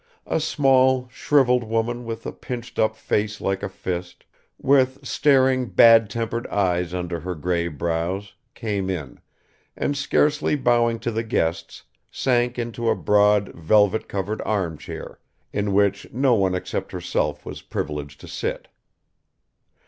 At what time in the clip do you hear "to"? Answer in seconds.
10.97-11.11, 18.19-18.27